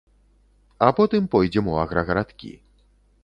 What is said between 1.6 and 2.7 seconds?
у аграгарадкі.